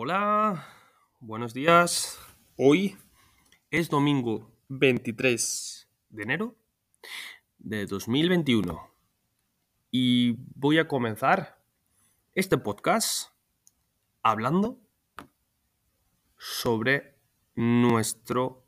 Hola, 0.00 0.64
buenos 1.18 1.52
días. 1.52 2.20
Hoy 2.56 2.96
es 3.72 3.90
domingo 3.90 4.48
23 4.68 5.88
de 6.10 6.22
enero 6.22 6.54
de 7.58 7.84
2021 7.84 8.80
y 9.90 10.36
voy 10.54 10.78
a 10.78 10.86
comenzar 10.86 11.60
este 12.36 12.58
podcast 12.58 13.32
hablando 14.22 14.78
sobre 16.36 17.16
nuestro 17.56 18.64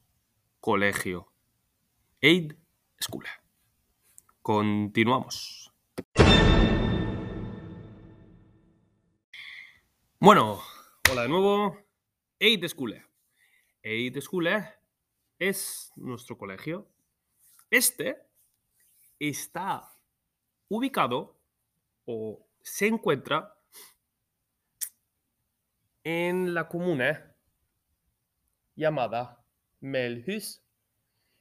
colegio, 0.59 1.32
Aid 2.20 2.54
School. 3.01 3.26
Continuamos. 4.42 5.73
Bueno, 10.18 10.60
hola 11.10 11.23
de 11.23 11.28
nuevo. 11.28 11.77
Aid 12.38 12.69
School. 12.69 13.05
Aid 13.82 14.20
School 14.20 14.48
es 15.41 15.92
nuestro 15.96 16.38
colegio. 16.38 16.88
Este 17.68 18.16
está 19.18 19.92
ubicado 20.68 21.37
o 22.04 22.46
se 22.62 22.87
encuentra 22.87 23.56
en 26.04 26.54
la 26.54 26.68
comuna 26.68 27.34
llamada 28.77 29.45
Melhus. 29.80 30.62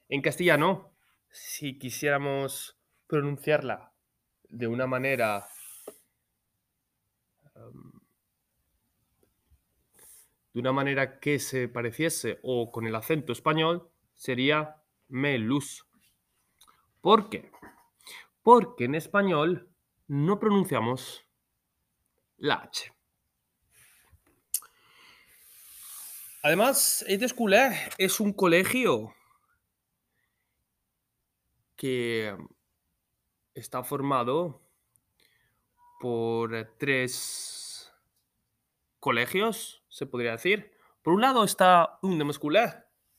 En 0.08 0.20
castellano, 0.20 0.96
si 1.30 1.78
quisiéramos 1.78 2.76
pronunciarla 3.06 3.92
de 4.48 4.66
una 4.66 4.88
manera 4.88 5.46
um, 7.54 7.89
de 10.52 10.60
una 10.60 10.72
manera 10.72 11.20
que 11.20 11.38
se 11.38 11.68
pareciese 11.68 12.40
o 12.42 12.70
con 12.72 12.86
el 12.86 12.94
acento 12.94 13.32
español, 13.32 13.90
sería 14.14 14.82
Melus. 15.08 15.86
¿Por 17.00 17.30
qué? 17.30 17.50
Porque 18.42 18.84
en 18.84 18.94
español 18.94 19.70
no 20.08 20.38
pronunciamos 20.40 21.24
la 22.36 22.54
H. 22.54 22.92
Además, 26.42 27.04
este 27.06 27.28
School 27.28 27.54
es 27.98 28.18
un 28.18 28.32
colegio 28.32 29.14
que 31.76 32.34
está 33.54 33.84
formado 33.84 34.62
por 36.00 36.74
tres 36.78 37.59
colegios, 39.00 39.82
se 39.88 40.06
podría 40.06 40.32
decir. 40.32 40.72
Por 41.02 41.14
un 41.14 41.22
lado 41.22 41.42
está 41.44 41.98
un 42.02 42.32
School, 42.32 42.58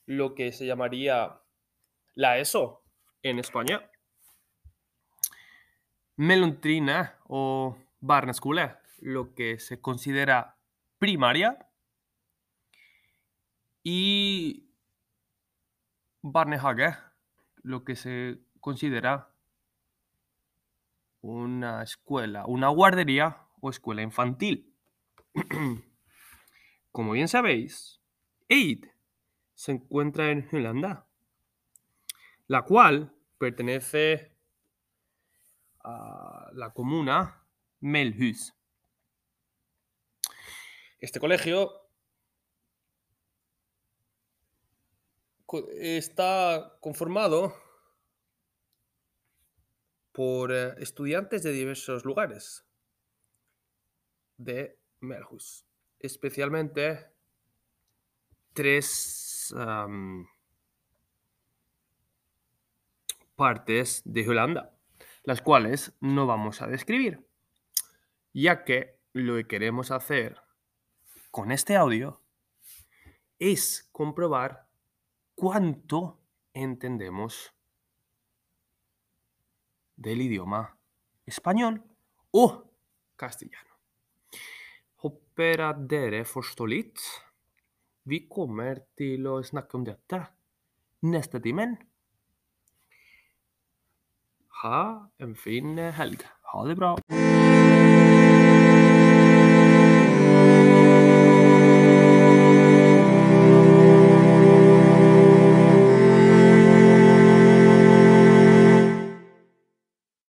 lo 0.06 0.36
que 0.36 0.52
se 0.52 0.66
llamaría 0.66 1.42
la 2.14 2.38
ESO 2.38 2.84
en 3.24 3.40
España. 3.40 3.90
Melontrina 6.16 7.20
o 7.28 7.78
School, 8.34 8.60
lo 9.00 9.34
que 9.34 9.60
se 9.60 9.82
considera 9.82 10.58
primaria. 11.00 11.68
Y 13.84 14.70
Barnehage, 16.22 16.98
lo 17.64 17.84
que 17.84 17.96
se 17.96 18.40
considera 18.60 19.34
una 21.22 21.82
escuela, 21.82 22.46
una 22.46 22.70
guardería 22.70 23.48
o 23.60 23.70
escuela 23.70 24.04
infantil. 24.04 24.71
Como 26.92 27.14
bien 27.14 27.28
sabéis, 27.28 28.02
Aid 28.50 28.86
se 29.54 29.74
encuentra 29.74 30.32
en 30.32 30.48
Holanda, 30.52 31.08
la 32.48 32.64
cual 32.64 33.16
pertenece 33.38 34.36
a 35.84 36.50
la 36.54 36.74
comuna 36.74 37.46
Melhus. 37.80 38.54
Este 41.00 41.20
colegio 41.20 41.72
está 45.80 46.78
conformado 46.80 47.56
por 50.12 50.52
eh, 50.52 50.76
estudiantes 50.78 51.44
de 51.44 51.52
diversos 51.52 52.06
lugares 52.06 52.66
de 54.38 54.81
Especialmente 56.00 57.12
tres 58.54 59.54
partes 63.36 64.02
de 64.06 64.30
Holanda, 64.30 64.78
las 65.24 65.42
cuales 65.42 65.94
no 66.00 66.28
vamos 66.28 66.62
a 66.62 66.68
describir, 66.68 67.28
ya 68.34 68.64
que 68.64 69.00
lo 69.14 69.36
que 69.36 69.48
queremos 69.48 69.92
hacer 69.92 70.40
con 71.32 71.52
este 71.52 71.76
audio 71.76 72.22
es 73.40 73.90
comprobar 73.92 74.68
cuánto 75.36 76.20
entendemos 76.54 77.54
del 79.96 80.22
idioma 80.22 80.78
español 81.26 81.84
o 82.30 82.72
castellano. 83.16 83.71
Håper 85.02 85.64
at 85.66 85.86
dere 85.90 86.24
forstår 86.30 86.70
litt. 86.70 87.06
Vi 88.10 88.24
kommer 88.30 88.84
til 88.98 89.26
å 89.30 89.40
snakke 89.46 89.78
om 89.78 89.86
dette 89.88 90.24
neste 91.06 91.42
timen. 91.42 91.78
Ha 94.62 94.84
en 95.22 95.34
fin 95.38 95.78
helg. 95.98 96.26
Ha 96.54 96.68
det 96.70 96.78
bra. 96.78 96.96